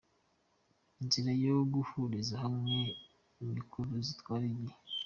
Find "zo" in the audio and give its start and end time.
1.41-1.55